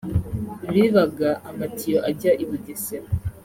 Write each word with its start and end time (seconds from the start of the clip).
bibaga 0.73 1.29
amatiyo 1.49 1.99
ajya 2.09 2.31
i 2.43 2.45
Bugesera 2.49 3.07